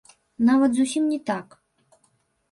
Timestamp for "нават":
0.47-0.71